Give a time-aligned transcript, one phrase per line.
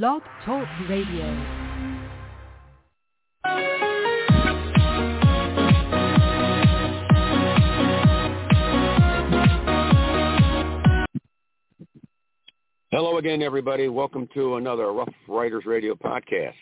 [0.00, 1.26] Blog Talk Radio.
[12.90, 13.88] Hello again, everybody.
[13.88, 16.54] Welcome to another Rough Riders Radio podcast.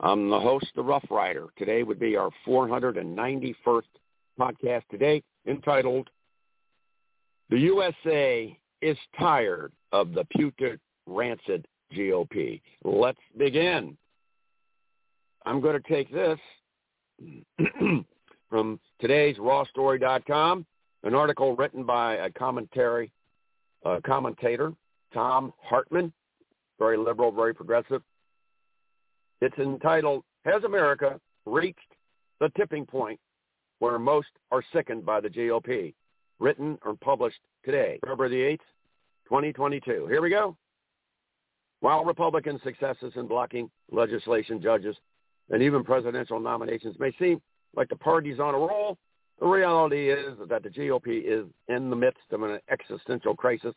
[0.00, 1.46] I'm the host, the Rough Rider.
[1.56, 3.54] Today would be our 491st
[4.38, 6.10] podcast today, entitled
[7.48, 13.96] "The USA is tired of the putrid, rancid GOP." Let's begin.
[15.44, 16.38] I'm going to take this
[18.50, 20.66] from today's RawStory.com,
[21.04, 23.12] an article written by a commentary
[23.84, 24.72] uh, commentator
[25.14, 26.12] Thom Hartmann,
[26.78, 28.02] very liberal, very progressive.
[29.40, 31.78] It's entitled, Has America Reached
[32.40, 33.20] the Tipping Point
[33.78, 35.94] Where Most Are Sickened by the GOP?
[36.38, 38.66] Written or published today, February the 8th,
[39.28, 40.06] 2022.
[40.08, 40.56] Here we go.
[41.80, 44.96] While Republican successes in blocking legislation, judges,
[45.50, 47.40] and even presidential nominations may seem
[47.74, 48.98] like the party's on a roll,
[49.38, 53.74] the reality is that the GOP is in the midst of an existential crisis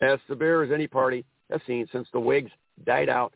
[0.00, 2.50] as severe as any party has seen since the Whigs
[2.84, 3.34] died out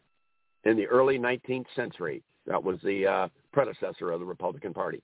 [0.65, 2.23] in the early 19th century.
[2.47, 5.03] That was the uh, predecessor of the Republican Party.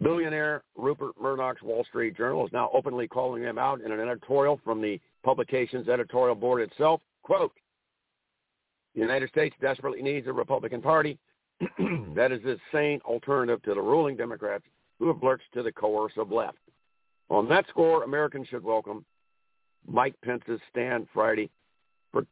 [0.00, 4.60] Billionaire Rupert Murdoch's Wall Street Journal is now openly calling him out in an editorial
[4.64, 7.00] from the publication's editorial board itself.
[7.22, 7.52] Quote,
[8.94, 11.18] the United States desperately needs a Republican Party
[12.14, 14.64] that is a sane alternative to the ruling Democrats
[14.98, 16.58] who have lurched to the coercive left.
[17.30, 19.04] On that score, Americans should welcome
[19.86, 21.50] Mike Pence's stand Friday
[22.12, 22.24] for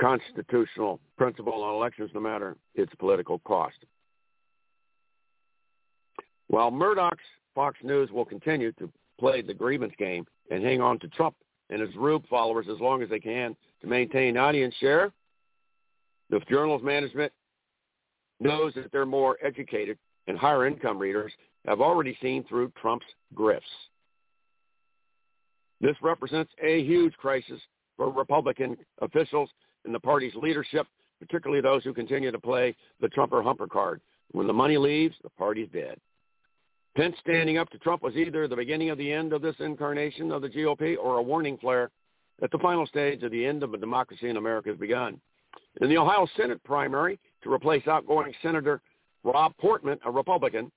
[0.00, 3.76] constitutional principle on elections, no matter its political cost.
[6.52, 7.16] While Murdoch's
[7.54, 11.34] Fox News will continue to play the grievance game and hang on to Trump
[11.70, 15.12] and his Rube followers as long as they can to maintain audience share,
[16.28, 17.32] the journal's management
[18.38, 19.96] knows that they're more educated
[20.26, 21.32] and higher income readers
[21.66, 23.62] have already seen through Trump's grifts.
[25.80, 27.62] This represents a huge crisis
[27.96, 29.48] for Republican officials
[29.86, 30.86] and the party's leadership,
[31.18, 34.02] particularly those who continue to play the Trumper Humper card.
[34.32, 35.98] When the money leaves, the party's dead.
[36.94, 40.30] Pence standing up to Trump was either the beginning of the end of this incarnation
[40.30, 41.90] of the GOP or a warning flare
[42.40, 45.18] that the final stage of the end of a democracy in America has begun.
[45.80, 48.82] In the Ohio Senate primary to replace outgoing Senator
[49.24, 50.70] Rob Portman, a Republican,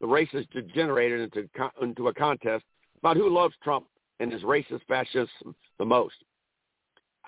[0.00, 1.48] the race has degenerated into,
[1.80, 2.64] into a contest
[2.98, 3.86] about who loves Trump
[4.20, 6.16] and his racist fascism the most.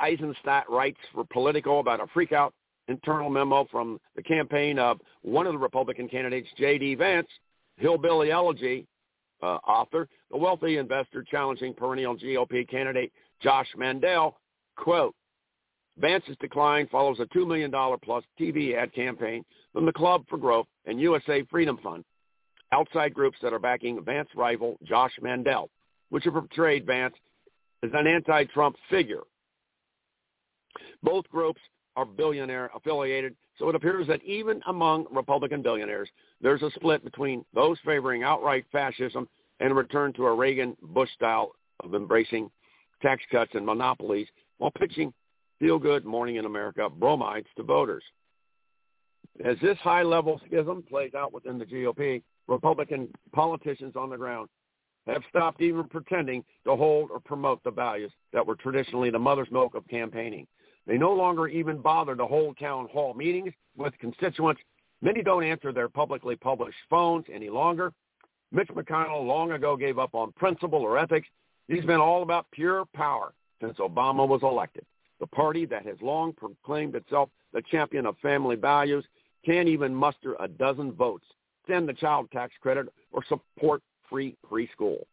[0.02, 2.50] Isenstadt writes for Politico about a freakout
[2.88, 6.96] internal memo from the campaign of one of the Republican candidates, J.D.
[6.96, 7.28] Vance,
[7.76, 8.86] Hillbilly Elegy
[9.42, 13.12] uh, author, the wealthy investor challenging perennial GOP candidate
[13.42, 14.38] Josh Mandel,
[14.76, 15.14] quote,
[15.98, 17.70] Vance's decline follows a $2 million
[18.02, 22.04] plus TV ad campaign from the Club for Growth and USA Freedom Fund,
[22.72, 25.70] outside groups that are backing Vance rival Josh Mandel,
[26.10, 27.14] which have portrayed Vance
[27.82, 29.22] as an anti-Trump figure.
[31.02, 31.60] Both groups
[31.96, 36.08] are billionaire affiliated, so it appears that even among Republican billionaires,
[36.40, 39.28] there's a split between those favoring outright fascism
[39.60, 42.50] and a return to a Reagan-Bush style of embracing
[43.02, 44.26] tax cuts and monopolies
[44.58, 45.12] while pitching
[45.60, 48.02] feel-good morning in America bromides to voters.
[49.44, 54.48] As this high-level schism plays out within the GOP, Republican politicians on the ground
[55.06, 59.50] have stopped even pretending to hold or promote the values that were traditionally the mother's
[59.50, 60.46] milk of campaigning.
[60.86, 64.60] They no longer even bother to hold town hall meetings with constituents.
[65.00, 67.92] Many don't answer their publicly published phones any longer.
[68.52, 71.28] Mitch McConnell long ago gave up on principle or ethics.
[71.68, 74.84] He's been all about pure power since Obama was elected.
[75.20, 79.04] The party that has long proclaimed itself the champion of family values
[79.44, 81.26] can't even muster a dozen votes,
[81.66, 85.04] send the child tax credit, or support free preschool.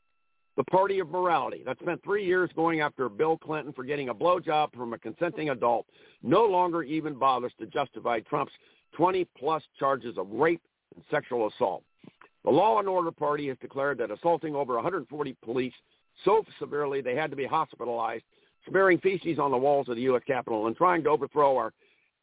[0.62, 4.14] The party of morality that spent three years going after Bill Clinton for getting a
[4.14, 5.88] blowjob from a consenting adult
[6.22, 8.54] no longer even bothers to justify Trump's
[8.96, 10.62] 20-plus charges of rape
[10.94, 11.82] and sexual assault.
[12.44, 15.74] The Law and Order Party has declared that assaulting over 140 police
[16.24, 18.24] so severely they had to be hospitalized,
[18.70, 20.22] smearing feces on the walls of the U.S.
[20.28, 21.74] Capitol, and trying to overthrow our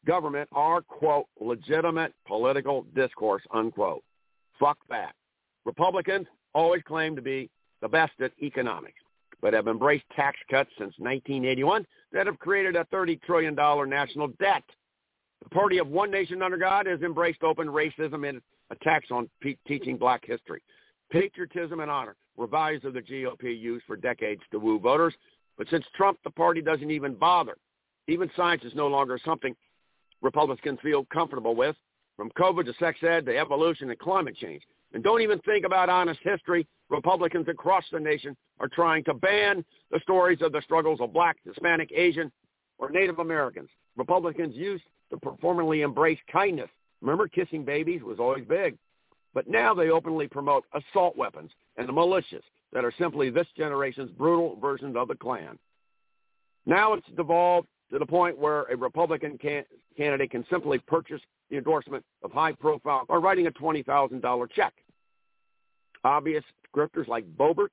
[0.07, 4.01] government are, quote, legitimate political discourse, unquote.
[4.57, 5.13] Fuck that.
[5.65, 7.49] Republicans always claim to be
[7.81, 9.01] the best at economics,
[9.41, 13.55] but have embraced tax cuts since 1981 that have created a $30 trillion
[13.89, 14.63] national debt.
[15.43, 19.29] The party of One Nation Under God has embraced open racism and attacks on
[19.67, 20.61] teaching black history.
[21.11, 25.13] Patriotism and honor were values of the GOP used for decades to woo voters,
[25.57, 27.57] But since Trump, the party doesn't even bother.
[28.07, 29.55] Even science is no longer something
[30.21, 31.75] Republicans feel comfortable with,
[32.19, 34.61] from COVID to sex ed to evolution and climate change.
[34.93, 36.67] And don't even think about honest history.
[36.89, 41.37] Republicans across the nation are trying to ban the stories of the struggles of black,
[41.45, 42.29] Hispanic, Asian,
[42.77, 43.69] or Native Americans.
[43.95, 46.69] Republicans used to performantly embrace kindness.
[46.99, 48.77] Remember, kissing babies was always big.
[49.33, 52.43] But now they openly promote assault weapons and the militias
[52.73, 55.57] that are simply this generation's brutal versions of the Klan.
[56.65, 59.65] Now it's devolved to the point where a Republican can-
[59.97, 64.73] candidate can simply purchase the endorsement of high profile or writing a $20,000 check.
[66.03, 66.43] Obvious
[66.75, 67.71] grifters like Boebert,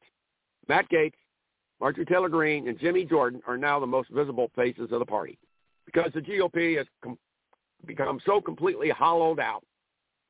[0.68, 1.12] Matt Gaetz,
[1.80, 5.38] Marjorie Taylor Greene, and Jimmy Jordan are now the most visible faces of the party
[5.84, 7.18] because the GOP has com-
[7.84, 9.62] become so completely hollowed out,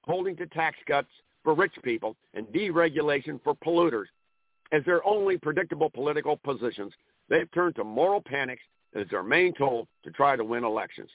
[0.05, 1.09] holding to tax cuts
[1.45, 4.07] for rich people and deregulation for polluters
[4.73, 6.93] as their only predictable political positions.
[7.29, 8.63] They've turned to moral panics
[8.97, 11.11] as their main tool to try to win elections.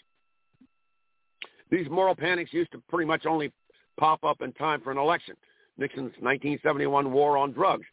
[1.69, 3.51] These moral panics used to pretty much only
[3.99, 5.35] pop up in time for an election.
[5.77, 7.85] Nixon's 1971 war on drugs,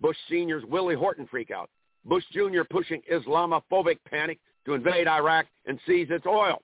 [0.00, 1.66] Bush Sr.'s Willie Horton freakout,
[2.04, 2.62] Bush Jr.
[2.68, 6.60] pushing Islamophobic panic to invade Iraq and seize its oil.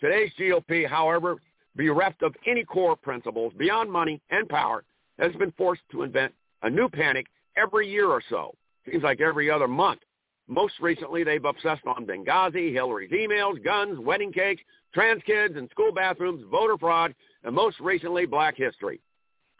[0.00, 1.36] Today's GOP, however,
[1.76, 4.84] bereft of any core principles beyond money and power,
[5.18, 7.26] has been forced to invent a new panic
[7.56, 8.54] every year or so.
[8.90, 10.00] Seems like every other month.
[10.48, 14.62] Most recently, they've obsessed on Benghazi, Hillary's emails, guns, wedding cakes,
[14.94, 17.14] trans kids and school bathrooms, voter fraud,
[17.44, 19.00] and most recently, black history.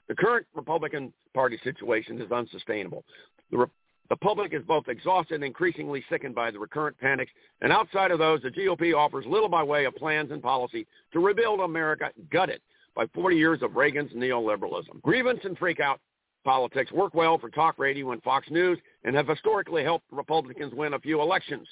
[0.08, 3.04] The current Republican Party situation is unsustainable.
[3.50, 3.66] The, Re-
[4.08, 8.20] the public is both exhausted and increasingly sickened by the recurrent panics, and outside of
[8.20, 12.60] those, the GOP offers little by way of plans and policy to rebuild America gutted
[12.94, 15.02] by 40 years of Reagan's neoliberalism.
[15.02, 15.98] Grievance and freakout
[16.46, 20.94] politics work well for talk radio and Fox News and have historically helped Republicans win
[20.94, 21.66] a few elections.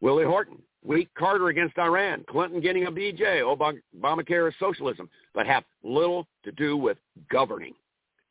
[0.00, 5.64] Willie Horton, weak Carter against Iran, Clinton getting a BJ, Obamacare is socialism, but have
[5.82, 6.98] little to do with
[7.32, 7.74] governing.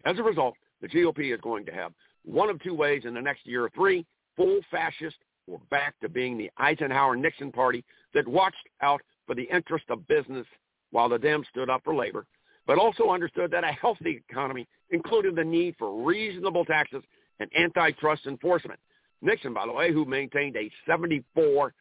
[0.05, 1.91] As a result, the GOP is going to have
[2.23, 4.05] one of two ways in the next year or three,
[4.37, 7.83] full fascist or back to being the Eisenhower-Nixon party
[8.13, 10.47] that watched out for the interest of business
[10.91, 12.25] while the Dems stood up for labor
[12.67, 17.01] but also understood that a healthy economy included the need for reasonable taxes
[17.39, 18.79] and antitrust enforcement.
[19.21, 21.71] Nixon, by the way, who maintained a 74%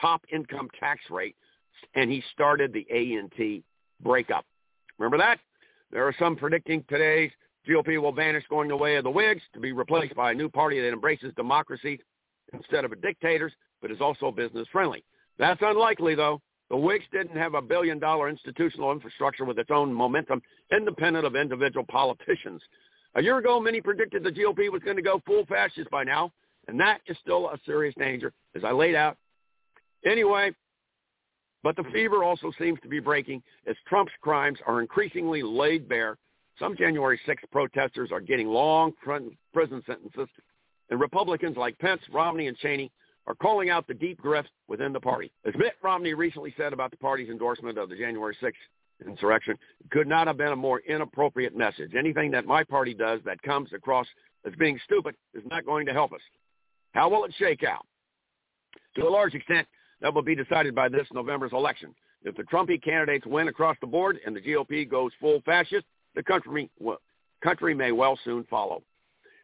[0.00, 1.34] top income tax rate,
[1.94, 3.64] and he started the AT&T
[4.02, 4.44] breakup.
[4.98, 5.40] Remember that?
[5.90, 7.32] There are some predicting today's
[7.68, 10.48] GOP will vanish going the way of the Whigs to be replaced by a new
[10.48, 12.00] party that embraces democracy
[12.52, 13.52] instead of a dictators,
[13.82, 15.04] but is also business friendly.
[15.38, 16.40] That's unlikely, though.
[16.70, 20.40] The Whigs didn't have a billion dollar institutional infrastructure with its own momentum,
[20.72, 22.62] independent of individual politicians.
[23.16, 26.32] A year ago, many predicted the GOP was going to go full fascist by now,
[26.68, 29.16] and that is still a serious danger, as I laid out.
[30.06, 30.52] Anyway,
[31.64, 36.18] but the fever also seems to be breaking as Trump's crimes are increasingly laid bare.
[36.60, 38.92] Some January 6 protesters are getting long
[39.52, 40.28] prison sentences,
[40.88, 42.92] and Republicans like Pence, Romney, and Cheney
[43.30, 45.30] are calling out the deep grift within the party.
[45.46, 49.56] As Mitt Romney recently said about the party's endorsement of the January 6th insurrection,
[49.92, 51.92] could not have been a more inappropriate message.
[51.96, 54.08] Anything that my party does that comes across
[54.44, 56.20] as being stupid is not going to help us.
[56.90, 57.86] How will it shake out?
[58.96, 59.68] To a large extent,
[60.00, 61.94] that will be decided by this November's election.
[62.24, 66.22] If the Trumpy candidates win across the board and the GOP goes full fascist, the
[66.24, 66.68] country,
[67.44, 68.82] country may well soon follow.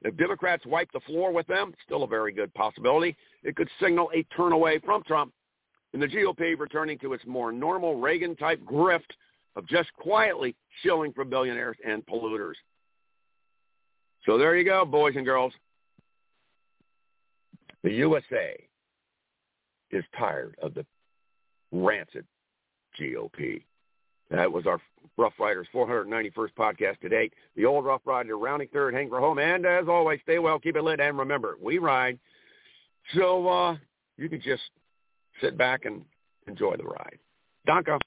[0.03, 4.11] If Democrats wipe the floor with them, still a very good possibility, it could signal
[4.13, 5.33] a turn away from Trump
[5.93, 9.13] and the GOP returning to its more normal Reagan-type grift
[9.55, 12.55] of just quietly shilling for billionaires and polluters.
[14.27, 15.53] So there you go, boys and girls.
[17.85, 18.61] The USA
[19.93, 20.85] is tired of the
[21.71, 22.27] rancid
[23.01, 23.63] GOP.
[24.29, 24.81] That was our
[25.17, 27.33] Rough Riders 491st podcast to date.
[27.55, 29.39] The old Rough Rider rounding third, Hank home.
[29.39, 32.19] And as always, stay well, keep it lit, and remember, we ride.
[33.15, 33.77] So uh,
[34.17, 34.63] you can just
[35.41, 36.05] sit back and
[36.47, 37.19] enjoy the ride.
[37.67, 37.89] Danke.